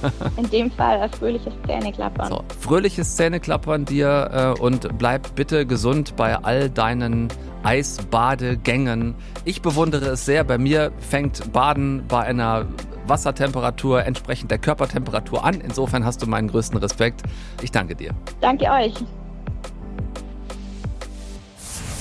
In 0.37 0.49
dem 0.49 0.71
Fall 0.71 0.99
ein 1.01 1.11
fröhliches 1.11 1.53
Zähneklappern. 1.67 2.29
So, 2.29 2.43
fröhliches 2.61 3.17
Zähneklappern 3.17 3.85
dir 3.85 4.55
äh, 4.59 4.61
und 4.61 4.97
bleib 4.97 5.35
bitte 5.35 5.67
gesund 5.67 6.17
bei 6.17 6.37
all 6.37 6.71
deinen 6.71 7.29
Eisbadegängen. 7.63 9.15
Ich 9.45 9.61
bewundere 9.61 10.07
es 10.07 10.25
sehr. 10.25 10.45
Bei 10.45 10.57
mir 10.57 10.93
fängt 11.01 11.53
Baden 11.53 12.05
bei 12.09 12.21
einer 12.21 12.67
Wassertemperatur 13.07 14.05
entsprechend 14.05 14.51
der 14.51 14.59
Körpertemperatur 14.59 15.45
an. 15.45 15.61
Insofern 15.61 16.05
hast 16.05 16.23
du 16.23 16.27
meinen 16.27 16.49
größten 16.49 16.79
Respekt. 16.79 17.23
Ich 17.63 17.71
danke 17.71 17.95
dir. 17.95 18.13
Danke 18.41 18.67
euch. 18.71 18.95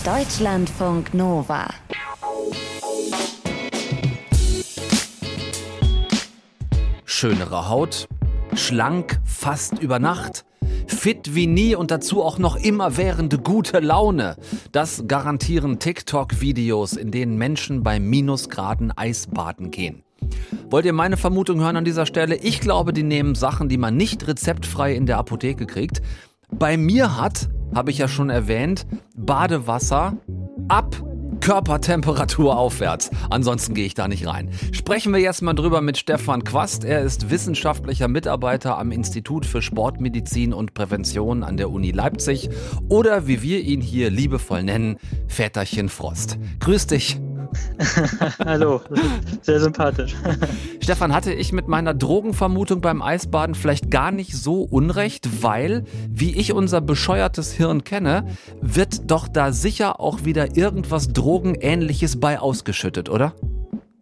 Deutschlandfunk 0.05 1.13
Nova. 1.13 1.67
Schönere 7.19 7.67
Haut, 7.67 8.07
schlank 8.53 9.19
fast 9.25 9.79
über 9.79 9.99
Nacht, 9.99 10.45
fit 10.87 11.35
wie 11.35 11.47
nie 11.47 11.75
und 11.75 11.91
dazu 11.91 12.23
auch 12.23 12.37
noch 12.37 12.55
immerwährende 12.55 13.37
gute 13.37 13.81
Laune. 13.81 14.37
Das 14.71 15.03
garantieren 15.05 15.79
TikTok-Videos, 15.79 16.93
in 16.93 17.11
denen 17.11 17.37
Menschen 17.37 17.83
bei 17.83 17.99
Minusgraden 17.99 18.97
Eisbaden 18.97 19.69
gehen. 19.69 20.03
Wollt 20.69 20.85
ihr 20.85 20.93
meine 20.93 21.17
Vermutung 21.17 21.59
hören 21.59 21.75
an 21.75 21.83
dieser 21.83 22.05
Stelle? 22.05 22.37
Ich 22.37 22.61
glaube, 22.61 22.93
die 22.93 23.03
nehmen 23.03 23.35
Sachen, 23.35 23.67
die 23.67 23.77
man 23.77 23.97
nicht 23.97 24.25
rezeptfrei 24.25 24.95
in 24.95 25.05
der 25.05 25.17
Apotheke 25.17 25.65
kriegt. 25.65 26.01
Bei 26.49 26.77
mir 26.77 27.17
hat, 27.17 27.49
habe 27.75 27.91
ich 27.91 27.97
ja 27.97 28.07
schon 28.07 28.29
erwähnt, 28.29 28.87
Badewasser 29.17 30.15
ab 30.69 30.95
Körpertemperatur 31.41 32.57
aufwärts. 32.57 33.09
Ansonsten 33.29 33.73
gehe 33.73 33.85
ich 33.85 33.93
da 33.93 34.07
nicht 34.07 34.27
rein. 34.27 34.49
Sprechen 34.71 35.13
wir 35.13 35.19
jetzt 35.19 35.41
mal 35.41 35.53
drüber 35.53 35.81
mit 35.81 35.97
Stefan 35.97 36.43
Quast. 36.43 36.83
Er 36.83 37.01
ist 37.01 37.29
wissenschaftlicher 37.29 38.07
Mitarbeiter 38.07 38.77
am 38.77 38.91
Institut 38.91 39.45
für 39.45 39.61
Sportmedizin 39.61 40.53
und 40.53 40.73
Prävention 40.73 41.43
an 41.43 41.57
der 41.57 41.69
Uni 41.69 41.91
Leipzig 41.91 42.49
oder 42.87 43.27
wie 43.27 43.41
wir 43.41 43.61
ihn 43.61 43.81
hier 43.81 44.09
liebevoll 44.09 44.63
nennen, 44.63 44.97
Väterchen 45.27 45.89
Frost. 45.89 46.37
Grüß 46.59 46.87
dich. 46.87 47.19
Hallo, 48.45 48.81
sehr 49.41 49.59
sympathisch. 49.59 50.15
Stefan, 50.81 51.13
hatte 51.13 51.33
ich 51.33 51.51
mit 51.51 51.67
meiner 51.67 51.93
Drogenvermutung 51.93 52.81
beim 52.81 53.01
Eisbaden 53.01 53.55
vielleicht 53.55 53.89
gar 53.91 54.11
nicht 54.11 54.35
so 54.35 54.63
unrecht, 54.63 55.43
weil, 55.43 55.85
wie 56.09 56.35
ich 56.35 56.53
unser 56.53 56.81
bescheuertes 56.81 57.51
Hirn 57.51 57.83
kenne, 57.83 58.25
wird 58.61 59.09
doch 59.09 59.27
da 59.27 59.51
sicher 59.51 59.99
auch 59.99 60.25
wieder 60.25 60.57
irgendwas 60.57 61.09
Drogenähnliches 61.09 62.19
bei 62.19 62.39
ausgeschüttet, 62.39 63.09
oder? 63.09 63.33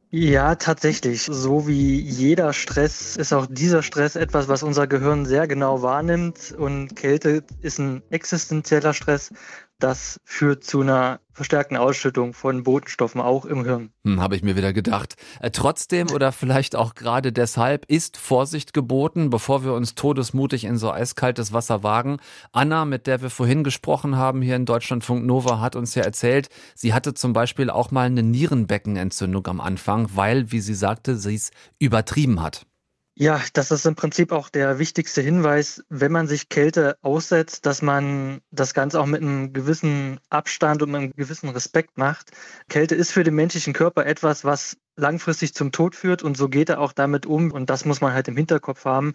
Ja, 0.09 0.55
tatsächlich. 0.55 1.23
So 1.23 1.67
wie 1.67 1.99
jeder 1.99 2.53
Stress 2.53 3.17
ist 3.17 3.33
auch 3.33 3.45
dieser 3.45 3.83
Stress 3.83 4.15
etwas, 4.15 4.47
was 4.47 4.63
unser 4.63 4.87
Gehirn 4.87 5.25
sehr 5.25 5.47
genau 5.47 5.81
wahrnimmt. 5.81 6.55
Und 6.57 6.95
Kälte 6.95 7.43
ist 7.61 7.77
ein 7.77 8.01
existenzieller 8.09 8.93
Stress, 8.93 9.31
das 9.79 10.19
führt 10.23 10.63
zu 10.63 10.81
einer 10.81 11.19
verstärkten 11.37 11.77
Ausschüttung 11.77 12.33
von 12.33 12.63
Botenstoffen 12.63 13.21
auch 13.21 13.45
im 13.45 13.63
Hirn. 13.63 13.91
Hm, 14.03 14.19
Habe 14.19 14.35
ich 14.35 14.41
mir 14.41 14.55
wieder 14.55 14.73
gedacht. 14.73 15.15
Äh, 15.39 15.51
trotzdem 15.51 16.09
oder 16.09 16.31
vielleicht 16.31 16.75
auch 16.75 16.95
gerade 16.95 17.31
deshalb 17.31 17.85
ist 17.85 18.17
Vorsicht 18.17 18.73
geboten, 18.73 19.29
bevor 19.29 19.63
wir 19.63 19.73
uns 19.73 19.93
todesmutig 19.93 20.65
in 20.65 20.77
so 20.77 20.91
eiskaltes 20.91 21.53
Wasser 21.53 21.83
wagen. 21.83 22.17
Anna, 22.51 22.85
mit 22.85 23.05
der 23.05 23.21
wir 23.21 23.29
vorhin 23.29 23.63
gesprochen 23.63 24.15
haben 24.15 24.41
hier 24.41 24.55
in 24.55 24.65
Deutschlandfunk 24.65 25.25
Nova, 25.25 25.59
hat 25.59 25.75
uns 25.75 25.93
ja 25.93 26.01
erzählt, 26.01 26.49
sie 26.73 26.95
hatte 26.95 27.13
zum 27.13 27.33
Beispiel 27.33 27.69
auch 27.69 27.91
mal 27.91 28.07
eine 28.07 28.23
Nierenbeckenentzündung 28.23 29.45
am 29.45 29.61
Anfang, 29.61 30.09
weil, 30.15 30.51
wie 30.51 30.59
sie 30.59 30.75
sagte, 30.75 31.17
sie 31.17 31.35
es 31.35 31.51
übertrieben 31.77 32.41
hat. 32.41 32.65
Ja, 33.19 33.41
das 33.53 33.71
ist 33.71 33.87
im 33.87 33.95
Prinzip 33.95 34.31
auch 34.31 34.47
der 34.47 34.77
wichtigste 34.77 35.21
Hinweis, 35.23 35.83
wenn 35.89 36.11
man 36.11 36.27
sich 36.27 36.49
Kälte 36.49 36.99
aussetzt, 37.01 37.65
dass 37.65 37.81
man 37.81 38.41
das 38.51 38.75
Ganze 38.75 39.01
auch 39.01 39.07
mit 39.07 39.23
einem 39.23 39.53
gewissen 39.53 40.19
Abstand 40.29 40.83
und 40.83 40.93
einem 40.93 41.11
gewissen 41.13 41.49
Respekt 41.49 41.97
macht. 41.97 42.29
Kälte 42.69 42.93
ist 42.93 43.11
für 43.11 43.23
den 43.23 43.33
menschlichen 43.33 43.73
Körper 43.73 44.05
etwas, 44.05 44.45
was 44.45 44.77
langfristig 44.95 45.55
zum 45.55 45.71
Tod 45.71 45.95
führt 45.95 46.21
und 46.21 46.37
so 46.37 46.47
geht 46.47 46.69
er 46.69 46.79
auch 46.79 46.93
damit 46.93 47.25
um 47.25 47.51
und 47.51 47.71
das 47.71 47.85
muss 47.85 48.01
man 48.01 48.13
halt 48.13 48.27
im 48.27 48.37
Hinterkopf 48.37 48.85
haben 48.85 49.13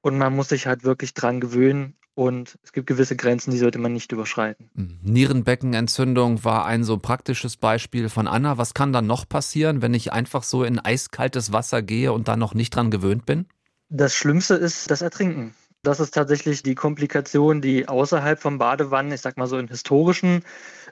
und 0.00 0.18
man 0.18 0.34
muss 0.34 0.48
sich 0.48 0.66
halt 0.66 0.82
wirklich 0.82 1.14
dran 1.14 1.38
gewöhnen 1.38 1.96
und 2.14 2.58
es 2.62 2.72
gibt 2.72 2.86
gewisse 2.86 3.16
Grenzen, 3.16 3.50
die 3.50 3.58
sollte 3.58 3.78
man 3.78 3.92
nicht 3.92 4.12
überschreiten. 4.12 4.70
Mhm. 4.74 4.98
Nierenbeckenentzündung 5.02 6.44
war 6.44 6.64
ein 6.64 6.84
so 6.84 6.98
praktisches 6.98 7.56
Beispiel 7.56 8.08
von 8.08 8.26
Anna. 8.26 8.58
Was 8.58 8.74
kann 8.74 8.92
dann 8.92 9.06
noch 9.06 9.28
passieren, 9.28 9.82
wenn 9.82 9.94
ich 9.94 10.12
einfach 10.12 10.42
so 10.42 10.64
in 10.64 10.78
eiskaltes 10.78 11.52
Wasser 11.52 11.82
gehe 11.82 12.12
und 12.12 12.28
da 12.28 12.36
noch 12.36 12.54
nicht 12.54 12.74
dran 12.74 12.90
gewöhnt 12.90 13.26
bin? 13.26 13.46
Das 13.88 14.14
Schlimmste 14.14 14.54
ist 14.54 14.90
das 14.90 15.02
Ertrinken. 15.02 15.54
Das 15.82 16.00
ist 16.00 16.12
tatsächlich 16.12 16.62
die 16.62 16.74
Komplikation, 16.74 17.60
die 17.60 17.88
außerhalb 17.88 18.40
vom 18.40 18.56
Badewannen, 18.56 19.12
ich 19.12 19.20
sag 19.20 19.36
mal 19.36 19.46
so 19.46 19.58
in 19.58 19.68
historischen 19.68 20.42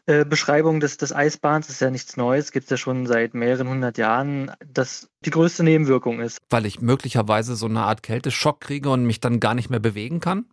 äh, 0.05 0.27
Beschreibungen 0.27 0.81
des, 0.81 0.99
des 0.99 1.15
Eisbahns, 1.15 1.71
ist 1.71 1.81
ja 1.81 1.91
nichts 1.91 2.19
Neues, 2.19 2.53
gibt 2.53 2.65
es 2.65 2.71
ja 2.71 2.77
schon 2.77 3.07
seit 3.07 3.33
mehreren 3.33 3.69
hundert 3.69 3.97
Jahren, 3.97 4.51
das 4.71 5.09
die 5.25 5.31
größte 5.31 5.65
Nebenwirkung 5.65 6.21
ist. 6.21 6.39
Weil 6.51 6.67
ich 6.67 6.83
möglicherweise 6.83 7.57
so 7.57 7.67
eine 7.67 7.81
Art 7.81 8.03
Kälteschock 8.03 8.61
kriege 8.61 8.91
und 8.91 9.07
mich 9.07 9.21
dann 9.21 9.41
gar 9.41 9.55
nicht 9.55 9.71
mehr 9.71 9.81
bewegen 9.81 10.21
kann? 10.21 10.45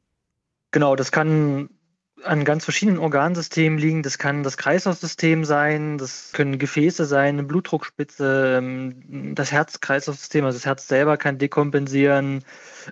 Genau, 0.72 0.96
das 0.96 1.12
kann 1.12 1.70
an 2.24 2.44
ganz 2.44 2.64
verschiedenen 2.64 3.00
Organsystemen 3.00 3.80
liegen. 3.80 4.04
Das 4.04 4.18
kann 4.18 4.44
das 4.44 4.58
Kreislaufsystem 4.58 5.46
sein, 5.46 5.98
das 5.98 6.32
können 6.34 6.60
Gefäße 6.60 7.06
sein, 7.06 7.36
eine 7.36 7.44
Blutdruckspitze, 7.44 8.58
ähm, 8.58 9.36
das 9.36 9.52
Herz-Kreislaufsystem, 9.52 10.46
also 10.46 10.58
das 10.58 10.66
Herz 10.66 10.88
selber 10.88 11.18
kann 11.18 11.38
dekompensieren. 11.38 12.44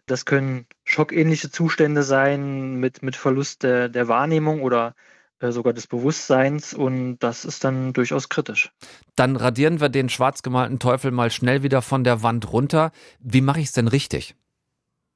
Das 0.05 0.25
können 0.25 0.65
schockähnliche 0.85 1.51
Zustände 1.51 2.03
sein 2.03 2.75
mit, 2.75 3.03
mit 3.03 3.15
Verlust 3.15 3.63
der, 3.63 3.89
der 3.89 4.07
Wahrnehmung 4.07 4.61
oder 4.61 4.95
äh, 5.39 5.51
sogar 5.51 5.73
des 5.73 5.87
Bewusstseins 5.87 6.73
und 6.73 7.19
das 7.19 7.45
ist 7.45 7.63
dann 7.63 7.93
durchaus 7.93 8.29
kritisch. 8.29 8.71
Dann 9.15 9.35
radieren 9.35 9.81
wir 9.81 9.89
den 9.89 10.09
schwarz 10.09 10.41
gemalten 10.41 10.79
Teufel 10.79 11.11
mal 11.11 11.31
schnell 11.31 11.63
wieder 11.63 11.81
von 11.81 12.03
der 12.03 12.23
Wand 12.23 12.51
runter. 12.51 12.91
Wie 13.19 13.41
mache 13.41 13.59
ich 13.59 13.67
es 13.67 13.71
denn 13.73 13.87
richtig? 13.87 14.35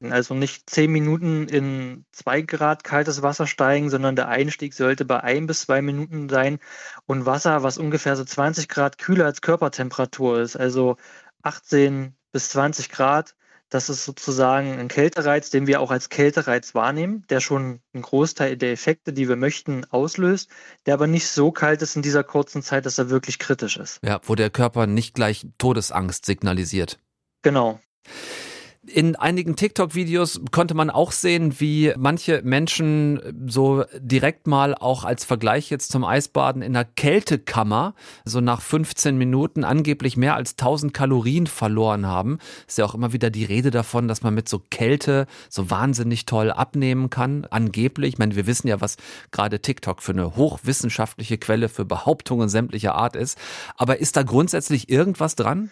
Also 0.09 0.33
nicht 0.33 0.69
zehn 0.69 0.91
Minuten 0.91 1.47
in 1.47 2.05
zwei 2.11 2.41
Grad 2.41 2.83
kaltes 2.83 3.21
Wasser 3.21 3.45
steigen, 3.45 3.89
sondern 3.89 4.15
der 4.15 4.29
Einstieg 4.29 4.73
sollte 4.73 5.05
bei 5.05 5.21
ein 5.21 5.45
bis 5.45 5.61
zwei 5.61 5.81
Minuten 5.81 6.29
sein 6.29 6.59
und 7.05 7.25
Wasser, 7.25 7.61
was 7.63 7.77
ungefähr 7.77 8.15
so 8.15 8.23
20 8.23 8.67
Grad 8.67 8.97
kühler 8.97 9.25
als 9.25 9.41
Körpertemperatur 9.41 10.39
ist, 10.39 10.55
also 10.55 10.97
18 11.43 12.15
bis 12.31 12.49
20 12.49 12.89
Grad. 12.89 13.35
Das 13.69 13.89
ist 13.89 14.03
sozusagen 14.03 14.79
ein 14.79 14.89
Kältereiz, 14.89 15.49
den 15.49 15.65
wir 15.65 15.79
auch 15.79 15.91
als 15.91 16.09
Kältereiz 16.09 16.75
wahrnehmen, 16.75 17.23
der 17.29 17.39
schon 17.39 17.79
einen 17.93 18.03
Großteil 18.03 18.57
der 18.57 18.73
Effekte, 18.73 19.13
die 19.13 19.29
wir 19.29 19.37
möchten, 19.37 19.85
auslöst, 19.85 20.49
der 20.85 20.93
aber 20.93 21.07
nicht 21.07 21.27
so 21.27 21.53
kalt 21.53 21.81
ist 21.81 21.95
in 21.95 22.01
dieser 22.01 22.25
kurzen 22.25 22.63
Zeit, 22.63 22.85
dass 22.85 22.97
er 22.97 23.09
wirklich 23.09 23.39
kritisch 23.39 23.77
ist. 23.77 23.99
Ja, 24.03 24.19
wo 24.23 24.35
der 24.35 24.49
Körper 24.49 24.87
nicht 24.87 25.15
gleich 25.15 25.47
Todesangst 25.57 26.25
signalisiert. 26.25 26.99
Genau. 27.43 27.79
In 28.87 29.15
einigen 29.15 29.55
TikTok-Videos 29.55 30.41
konnte 30.49 30.73
man 30.73 30.89
auch 30.89 31.11
sehen, 31.11 31.59
wie 31.59 31.93
manche 31.99 32.41
Menschen 32.43 33.21
so 33.47 33.85
direkt 33.99 34.47
mal 34.47 34.73
auch 34.73 35.03
als 35.03 35.23
Vergleich 35.23 35.69
jetzt 35.69 35.91
zum 35.91 36.03
Eisbaden 36.03 36.63
in 36.63 36.73
der 36.73 36.85
Kältekammer 36.85 37.93
so 38.25 38.41
nach 38.41 38.59
15 38.59 39.19
Minuten 39.19 39.63
angeblich 39.63 40.17
mehr 40.17 40.35
als 40.35 40.53
1000 40.53 40.95
Kalorien 40.95 41.45
verloren 41.45 42.07
haben. 42.07 42.39
Ist 42.67 42.79
ja 42.79 42.85
auch 42.85 42.95
immer 42.95 43.13
wieder 43.13 43.29
die 43.29 43.45
Rede 43.45 43.69
davon, 43.69 44.07
dass 44.07 44.23
man 44.23 44.33
mit 44.33 44.49
so 44.49 44.59
Kälte 44.71 45.27
so 45.47 45.69
wahnsinnig 45.69 46.25
toll 46.25 46.49
abnehmen 46.49 47.11
kann. 47.11 47.45
Angeblich. 47.51 48.13
Ich 48.13 48.17
meine, 48.17 48.35
wir 48.35 48.47
wissen 48.47 48.67
ja, 48.67 48.81
was 48.81 48.97
gerade 49.29 49.59
TikTok 49.59 50.01
für 50.01 50.13
eine 50.13 50.35
hochwissenschaftliche 50.35 51.37
Quelle 51.37 51.69
für 51.69 51.85
Behauptungen 51.85 52.49
sämtlicher 52.49 52.95
Art 52.95 53.15
ist. 53.15 53.37
Aber 53.77 53.99
ist 53.99 54.17
da 54.17 54.23
grundsätzlich 54.23 54.89
irgendwas 54.89 55.35
dran? 55.35 55.69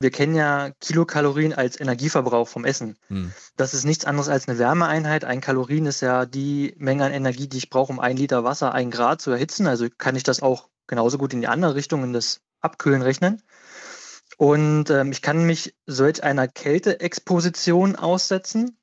Wir 0.00 0.10
kennen 0.10 0.34
ja 0.34 0.70
Kilokalorien 0.80 1.52
als 1.52 1.78
Energieverbrauch 1.78 2.48
vom 2.48 2.64
Essen. 2.64 2.96
Hm. 3.08 3.32
Das 3.56 3.74
ist 3.74 3.84
nichts 3.84 4.06
anderes 4.06 4.30
als 4.30 4.48
eine 4.48 4.58
Wärmeeinheit. 4.58 5.26
Ein 5.26 5.42
Kalorien 5.42 5.84
ist 5.84 6.00
ja 6.00 6.24
die 6.24 6.74
Menge 6.78 7.04
an 7.04 7.12
Energie, 7.12 7.48
die 7.48 7.58
ich 7.58 7.68
brauche, 7.68 7.92
um 7.92 8.00
ein 8.00 8.16
Liter 8.16 8.42
Wasser 8.42 8.72
ein 8.72 8.90
Grad 8.90 9.20
zu 9.20 9.30
erhitzen. 9.30 9.66
Also 9.66 9.88
kann 9.98 10.16
ich 10.16 10.22
das 10.22 10.40
auch 10.40 10.70
genauso 10.86 11.18
gut 11.18 11.34
in 11.34 11.42
die 11.42 11.48
andere 11.48 11.74
Richtung, 11.74 12.02
in 12.02 12.14
das 12.14 12.40
Abkühlen 12.60 13.02
rechnen. 13.02 13.42
Und 14.38 14.88
ähm, 14.88 15.12
ich 15.12 15.20
kann 15.20 15.44
mich 15.44 15.76
solch 15.84 16.24
einer 16.24 16.48
Kälteexposition 16.48 17.94
aussetzen. 17.94 18.78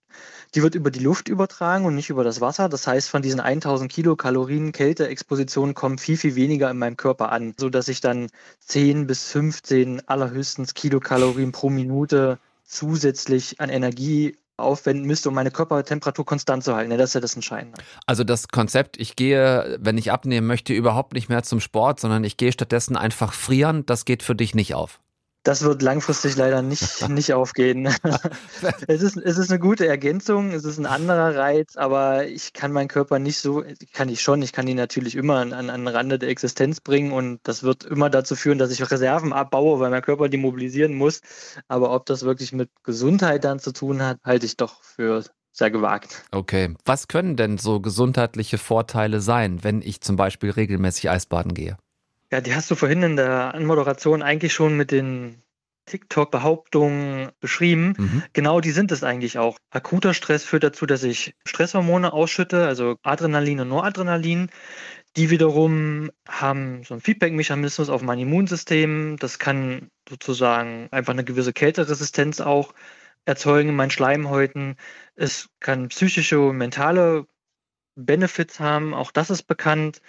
Die 0.56 0.64
wird 0.64 0.76
über 0.76 0.92
die 0.92 1.00
Luft 1.00 1.28
übertragen 1.28 1.86
und 1.86 1.96
nicht 1.96 2.10
über 2.10 2.24
das 2.24 2.42
Wasser. 2.42 2.70
Das 2.70 2.88
heißt, 2.88 3.10
von 3.10 3.22
diesen 3.22 3.40
1000 3.40 3.92
Kilokalorien 3.92 4.72
Kälteexposition 4.72 5.74
kommen 5.74 5.98
viel, 5.98 6.18
viel 6.18 6.36
weniger 6.36 6.70
in 6.70 6.78
meinem 6.78 6.98
Körper 6.98 7.32
an, 7.32 7.54
sodass 7.58 7.88
ich 7.88 8.02
dann 8.02 8.30
10 8.60 9.08
bis 9.08 9.32
15 9.32 10.08
allerhöchstens 10.08 10.74
Kilokalorien 10.74 11.52
pro 11.52 11.70
Minute 11.70 12.40
zusätzlich 12.64 13.60
an 13.60 13.70
Energie 13.70 14.38
aufwenden 14.58 15.06
müsste, 15.06 15.30
um 15.30 15.36
meine 15.36 15.52
Körpertemperatur 15.52 16.26
konstant 16.26 16.64
zu 16.64 16.76
halten. 16.76 16.90
das 16.98 17.12
ist 17.12 17.14
ja 17.14 17.22
das 17.22 17.36
Entscheidende. 17.36 17.80
Also 18.06 18.24
das 18.24 18.48
Konzept, 18.48 19.00
ich 19.00 19.16
gehe, 19.16 19.78
wenn 19.80 19.98
ich 19.98 20.12
abnehmen 20.12 20.48
möchte, 20.48 20.74
überhaupt 20.74 21.14
nicht 21.14 21.30
mehr 21.30 21.44
zum 21.44 21.60
Sport, 21.60 22.00
sondern 22.00 22.24
ich 22.24 22.38
gehe 22.38 22.52
stattdessen 22.52 22.98
einfach 22.98 23.34
frieren, 23.34 23.86
das 23.86 24.06
geht 24.06 24.24
für 24.24 24.36
dich 24.36 24.56
nicht 24.56 24.74
auf. 24.74 25.00
Das 25.48 25.62
wird 25.62 25.82
langfristig 25.82 26.36
leider 26.36 26.62
nicht, 26.62 27.08
nicht 27.10 27.32
aufgehen. 27.32 27.88
es, 28.88 29.02
ist, 29.02 29.16
es 29.16 29.38
ist 29.38 29.50
eine 29.50 29.60
gute 29.60 29.88
Ergänzung, 29.88 30.52
es 30.52 30.66
ist 30.66 30.78
ein 30.78 30.86
anderer 30.86 31.38
Reiz, 31.38 31.78
aber 31.78 32.28
ich 32.28 32.52
kann 32.52 32.74
meinen 32.74 32.90
Körper 32.90 33.18
nicht 33.18 33.40
so, 33.40 33.64
kann 33.94 34.10
ich 34.10 34.20
schon, 34.22 34.42
ich 34.42 34.52
kann 34.52 34.68
ihn 34.68 34.76
natürlich 34.76 35.16
immer 35.16 35.38
an, 35.38 35.54
an 35.54 35.68
den 35.68 35.88
Rande 35.88 36.20
der 36.20 36.28
Existenz 36.28 36.82
bringen 36.82 37.14
und 37.14 37.40
das 37.44 37.64
wird 37.64 37.86
immer 37.86 38.10
dazu 38.10 38.36
führen, 38.36 38.58
dass 38.58 38.72
ich 38.72 38.92
Reserven 38.92 39.32
abbaue, 39.32 39.80
weil 39.80 39.90
mein 39.90 40.02
Körper 40.02 40.28
die 40.28 40.36
mobilisieren 40.36 40.96
muss. 40.96 41.22
Aber 41.70 41.96
ob 41.96 42.06
das 42.08 42.24
wirklich 42.24 42.52
mit 42.52 42.70
Gesundheit 42.84 43.46
dann 43.46 43.60
zu 43.60 43.72
tun 43.72 44.02
hat, 44.02 44.18
halte 44.26 44.46
ich 44.46 44.58
doch 44.58 44.84
für 44.84 45.24
sehr 45.54 45.72
gewagt. 45.72 46.26
Okay. 46.32 46.76
Was 46.84 47.08
können 47.08 47.38
denn 47.38 47.58
so 47.58 47.80
gesundheitliche 47.80 48.58
Vorteile 48.58 49.22
sein, 49.22 49.64
wenn 49.64 49.82
ich 49.82 50.02
zum 50.02 50.18
Beispiel 50.18 50.52
regelmäßig 50.52 51.10
Eisbaden 51.10 51.54
gehe? 51.54 51.78
Ja, 52.32 52.42
die 52.42 52.54
hast 52.54 52.70
du 52.70 52.76
vorhin 52.76 53.04
in 53.04 53.16
der 53.16 53.54
Anmoderation 53.54 54.22
eigentlich 54.22 54.54
schon 54.54 54.76
mit 54.76 54.92
den 54.92 55.42
TikTok-Behauptungen 55.86 57.32
beschrieben. 57.40 57.94
Mhm. 57.98 58.24
Genau 58.34 58.60
die 58.60 58.72
sind 58.72 58.92
es 58.92 59.04
eigentlich 59.04 59.38
auch. 59.38 59.58
Akuter 59.70 60.14
Stress 60.14 60.44
führt 60.44 60.64
dazu, 60.64 60.86
dass 60.86 61.04
ich 61.04 61.34
Stresshormone 61.48 62.12
ausschütte, 62.12 62.68
also 62.68 62.98
Adrenalin 63.04 63.62
und 63.62 63.70
Noradrenalin. 63.70 64.50
Die 65.16 65.30
wiederum 65.30 66.12
haben 66.28 66.84
so 66.84 66.94
einen 66.94 67.02
Feedback-Mechanismus 67.02 67.90
auf 67.90 68.02
mein 68.02 68.20
Immunsystem. 68.20 69.18
Das 69.18 69.40
kann 69.40 69.90
sozusagen 70.08 70.90
einfach 70.92 71.14
eine 71.14 71.24
gewisse 71.24 71.54
Kälteresistenz 71.54 72.42
auch 72.42 72.74
erzeugen 73.26 73.70
in 73.70 73.76
meinen 73.76 73.90
Schleimhäuten. 73.90 74.76
Es 75.16 75.50
kann 75.60 75.88
psychische 75.88 76.40
und 76.42 76.58
mentale 76.58 77.26
Benefits 77.96 78.60
haben, 78.60 78.94
auch 78.94 79.12
das 79.12 79.32
ist 79.32 79.44
bekannt 79.44 80.02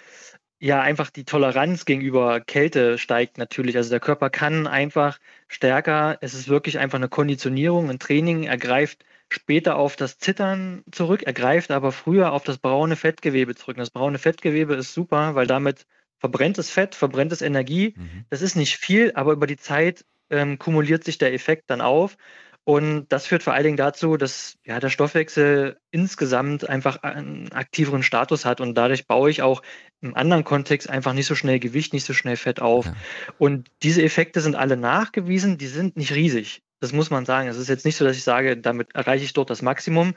ja, 0.59 0.81
einfach 0.81 1.09
die 1.09 1.23
Toleranz 1.23 1.85
gegenüber 1.85 2.41
Kälte 2.41 2.97
steigt 2.97 3.37
natürlich. 3.37 3.77
Also 3.77 3.89
der 3.89 4.01
Körper 4.01 4.29
kann 4.29 4.67
einfach 4.67 5.19
stärker, 5.47 6.17
es 6.21 6.33
ist 6.33 6.49
wirklich 6.49 6.79
einfach 6.79 6.97
eine 6.97 7.07
Konditionierung, 7.07 7.89
ein 7.89 7.99
Training, 7.99 8.43
er 8.43 8.57
greift 8.57 9.05
später 9.29 9.77
auf 9.77 9.95
das 9.95 10.17
Zittern 10.17 10.83
zurück, 10.91 11.23
er 11.23 11.33
greift 11.33 11.71
aber 11.71 11.91
früher 11.91 12.33
auf 12.33 12.43
das 12.43 12.57
braune 12.57 12.97
Fettgewebe 12.97 13.55
zurück. 13.55 13.77
Und 13.77 13.81
das 13.81 13.91
braune 13.91 14.17
Fettgewebe 14.17 14.75
ist 14.75 14.93
super, 14.93 15.35
weil 15.35 15.47
damit 15.47 15.85
verbrennt 16.17 16.57
es 16.57 16.69
Fett, 16.69 16.93
verbrennt 16.95 17.31
es 17.31 17.41
Energie. 17.41 17.93
Mhm. 17.95 18.25
Das 18.29 18.41
ist 18.41 18.55
nicht 18.55 18.75
viel, 18.75 19.13
aber 19.15 19.31
über 19.31 19.47
die 19.47 19.57
Zeit 19.57 20.03
ähm, 20.29 20.59
kumuliert 20.59 21.05
sich 21.05 21.17
der 21.17 21.33
Effekt 21.33 21.69
dann 21.69 21.79
auf. 21.79 22.17
Und 22.65 23.07
das 23.09 23.25
führt 23.25 23.41
vor 23.41 23.53
allen 23.53 23.63
Dingen 23.63 23.77
dazu, 23.77 24.15
dass 24.15 24.57
ja, 24.63 24.79
der 24.79 24.89
Stoffwechsel 24.89 25.79
insgesamt 25.91 26.69
einfach 26.69 27.01
einen 27.01 27.51
aktiveren 27.51 28.03
Status 28.03 28.45
hat 28.45 28.61
und 28.61 28.75
dadurch 28.75 29.07
baue 29.07 29.31
ich 29.31 29.41
auch 29.41 29.63
im 30.01 30.15
anderen 30.15 30.43
Kontext 30.43 30.89
einfach 30.89 31.13
nicht 31.13 31.25
so 31.25 31.35
schnell 31.35 31.59
Gewicht, 31.59 31.93
nicht 31.93 32.05
so 32.05 32.13
schnell 32.13 32.35
Fett 32.35 32.61
auf. 32.61 32.85
Ja. 32.85 32.95
Und 33.39 33.69
diese 33.81 34.03
Effekte 34.03 34.41
sind 34.41 34.55
alle 34.55 34.77
nachgewiesen, 34.77 35.57
die 35.57 35.67
sind 35.67 35.97
nicht 35.97 36.13
riesig. 36.13 36.61
Das 36.79 36.93
muss 36.93 37.09
man 37.09 37.25
sagen. 37.25 37.49
Es 37.49 37.57
ist 37.57 37.69
jetzt 37.69 37.85
nicht 37.85 37.97
so, 37.97 38.05
dass 38.05 38.15
ich 38.15 38.23
sage, 38.23 38.55
damit 38.55 38.93
erreiche 38.93 39.25
ich 39.25 39.33
dort 39.33 39.49
das 39.49 39.61
Maximum, 39.61 40.13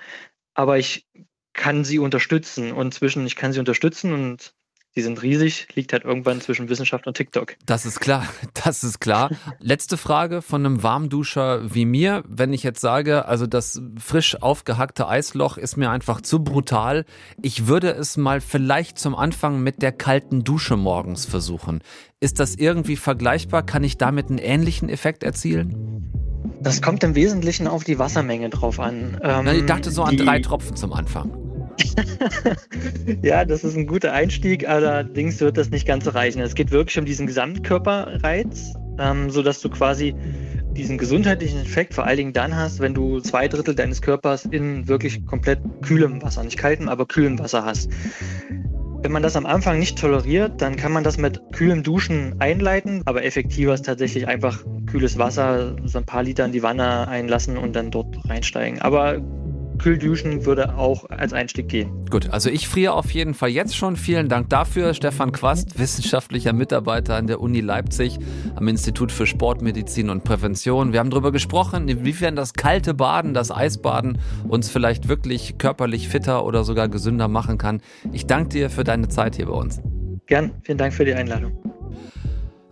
aber 0.54 0.78
ich 0.78 1.06
kann 1.54 1.84
sie 1.84 1.98
unterstützen 1.98 2.72
und 2.72 2.94
zwischen 2.94 3.26
ich 3.26 3.36
kann 3.36 3.52
sie 3.52 3.60
unterstützen 3.60 4.12
und 4.12 4.54
Sie 4.94 5.00
sind 5.00 5.22
riesig, 5.22 5.68
liegt 5.74 5.94
halt 5.94 6.04
irgendwann 6.04 6.42
zwischen 6.42 6.68
Wissenschaft 6.68 7.06
und 7.06 7.16
TikTok. 7.16 7.56
Das 7.64 7.86
ist 7.86 7.98
klar, 8.00 8.26
das 8.64 8.84
ist 8.84 9.00
klar. 9.00 9.30
Letzte 9.58 9.96
Frage 9.96 10.42
von 10.42 10.66
einem 10.66 10.82
Warmduscher 10.82 11.74
wie 11.74 11.86
mir. 11.86 12.22
Wenn 12.28 12.52
ich 12.52 12.62
jetzt 12.62 12.80
sage, 12.80 13.24
also 13.24 13.46
das 13.46 13.80
frisch 13.98 14.42
aufgehackte 14.42 15.08
Eisloch 15.08 15.56
ist 15.56 15.78
mir 15.78 15.90
einfach 15.90 16.20
zu 16.20 16.44
brutal, 16.44 17.06
ich 17.40 17.66
würde 17.66 17.90
es 17.90 18.18
mal 18.18 18.42
vielleicht 18.42 18.98
zum 18.98 19.14
Anfang 19.14 19.62
mit 19.62 19.80
der 19.80 19.92
kalten 19.92 20.44
Dusche 20.44 20.76
morgens 20.76 21.24
versuchen. 21.24 21.80
Ist 22.20 22.38
das 22.38 22.54
irgendwie 22.54 22.96
vergleichbar? 22.96 23.64
Kann 23.64 23.84
ich 23.84 23.96
damit 23.96 24.28
einen 24.28 24.38
ähnlichen 24.38 24.90
Effekt 24.90 25.22
erzielen? 25.22 26.10
Das 26.60 26.82
kommt 26.82 27.02
im 27.02 27.14
Wesentlichen 27.14 27.66
auf 27.66 27.82
die 27.82 27.98
Wassermenge 27.98 28.50
drauf 28.50 28.78
an. 28.78 29.18
Ähm, 29.22 29.46
ich 29.48 29.64
dachte 29.64 29.90
so 29.90 30.02
an 30.02 30.18
drei 30.18 30.40
Tropfen 30.40 30.76
zum 30.76 30.92
Anfang. 30.92 31.41
ja, 33.22 33.44
das 33.44 33.64
ist 33.64 33.76
ein 33.76 33.86
guter 33.86 34.12
Einstieg, 34.12 34.68
allerdings 34.68 35.40
wird 35.40 35.56
das 35.56 35.70
nicht 35.70 35.86
ganz 35.86 36.04
so 36.04 36.10
reichen. 36.10 36.40
Es 36.40 36.54
geht 36.54 36.70
wirklich 36.70 36.98
um 36.98 37.04
diesen 37.04 37.26
Gesamtkörperreiz, 37.26 38.74
ähm, 38.98 39.30
sodass 39.30 39.60
du 39.60 39.68
quasi 39.68 40.14
diesen 40.76 40.98
gesundheitlichen 40.98 41.60
Effekt 41.60 41.94
vor 41.94 42.04
allen 42.04 42.16
Dingen 42.16 42.32
dann 42.32 42.56
hast, 42.56 42.80
wenn 42.80 42.94
du 42.94 43.20
zwei 43.20 43.48
Drittel 43.48 43.74
deines 43.74 44.00
Körpers 44.00 44.46
in 44.46 44.88
wirklich 44.88 45.24
komplett 45.26 45.60
kühlem 45.82 46.22
Wasser, 46.22 46.42
nicht 46.44 46.56
kaltem, 46.56 46.88
aber 46.88 47.06
kühlem 47.06 47.38
Wasser 47.38 47.64
hast. 47.64 47.90
Wenn 49.02 49.12
man 49.12 49.22
das 49.22 49.34
am 49.34 49.46
Anfang 49.46 49.80
nicht 49.80 49.98
toleriert, 49.98 50.62
dann 50.62 50.76
kann 50.76 50.92
man 50.92 51.02
das 51.02 51.18
mit 51.18 51.40
kühlem 51.52 51.82
Duschen 51.82 52.36
einleiten, 52.38 53.02
aber 53.04 53.24
effektiver 53.24 53.74
ist 53.74 53.84
tatsächlich 53.84 54.28
einfach 54.28 54.64
kühles 54.86 55.18
Wasser, 55.18 55.76
so 55.84 55.98
ein 55.98 56.04
paar 56.04 56.22
Liter 56.22 56.44
in 56.44 56.52
die 56.52 56.62
Wanne 56.62 57.08
einlassen 57.08 57.58
und 57.58 57.74
dann 57.74 57.90
dort 57.90 58.16
reinsteigen. 58.28 58.80
Aber 58.80 59.20
Kühlduschen 59.82 60.46
würde 60.46 60.76
auch 60.76 61.10
als 61.10 61.32
Einstieg 61.32 61.68
gehen. 61.68 62.06
Gut, 62.08 62.30
also 62.30 62.50
ich 62.50 62.68
friere 62.68 62.92
auf 62.92 63.10
jeden 63.10 63.34
Fall 63.34 63.50
jetzt 63.50 63.76
schon. 63.76 63.96
Vielen 63.96 64.28
Dank 64.28 64.48
dafür. 64.48 64.94
Stefan 64.94 65.32
Quast, 65.32 65.78
wissenschaftlicher 65.78 66.52
Mitarbeiter 66.52 67.16
an 67.16 67.26
der 67.26 67.40
Uni 67.40 67.60
Leipzig 67.60 68.18
am 68.54 68.68
Institut 68.68 69.10
für 69.10 69.26
Sportmedizin 69.26 70.08
und 70.08 70.22
Prävention. 70.22 70.92
Wir 70.92 71.00
haben 71.00 71.10
darüber 71.10 71.32
gesprochen, 71.32 71.88
inwiefern 71.88 72.36
das 72.36 72.54
kalte 72.54 72.94
Baden, 72.94 73.34
das 73.34 73.50
Eisbaden 73.50 74.18
uns 74.48 74.70
vielleicht 74.70 75.08
wirklich 75.08 75.58
körperlich 75.58 76.08
fitter 76.08 76.44
oder 76.44 76.62
sogar 76.62 76.88
gesünder 76.88 77.26
machen 77.26 77.58
kann. 77.58 77.82
Ich 78.12 78.26
danke 78.26 78.50
dir 78.50 78.70
für 78.70 78.84
deine 78.84 79.08
Zeit 79.08 79.36
hier 79.36 79.46
bei 79.46 79.52
uns. 79.52 79.80
Gern, 80.26 80.52
vielen 80.62 80.78
Dank 80.78 80.94
für 80.94 81.04
die 81.04 81.14
Einladung. 81.14 81.71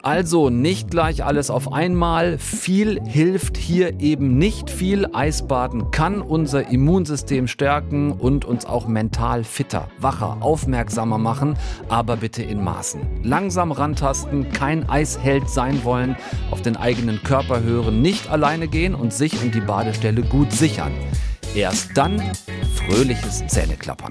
Also 0.03 0.49
nicht 0.49 0.91
gleich 0.91 1.25
alles 1.25 1.51
auf 1.51 1.73
einmal. 1.73 2.39
Viel 2.39 3.01
hilft 3.05 3.57
hier 3.57 4.01
eben 4.01 4.39
nicht 4.39 4.71
viel. 4.71 5.07
Eisbaden 5.13 5.91
kann 5.91 6.23
unser 6.23 6.69
Immunsystem 6.69 7.47
stärken 7.47 8.13
und 8.13 8.45
uns 8.45 8.65
auch 8.65 8.89
mental 8.89 9.45
fitter, 9.45 9.89
wacher, 9.99 10.39
aufmerksamer 10.41 11.19
machen, 11.19 11.57
aber 11.89 12.17
bitte 12.17 12.43
in 12.43 12.65
Maßen. 12.65 13.01
Langsam 13.23 13.73
rantasten, 13.73 14.51
kein 14.53 14.89
Eisheld 14.89 15.51
sein 15.51 15.85
wollen, 15.85 16.17
auf 16.51 16.63
den 16.63 16.77
eigenen 16.77 17.23
Körper 17.23 17.63
hören, 17.63 18.01
nicht 18.01 18.31
alleine 18.31 18.69
gehen 18.69 18.95
und 18.95 19.13
sich 19.13 19.43
und 19.43 19.55
die 19.55 19.61
Badestelle 19.61 20.23
gut 20.23 20.53
sichern. 20.53 20.93
Erst 21.55 21.91
dann 21.95 22.23
fröhliches 22.77 23.47
Zähneklappern. 23.49 24.11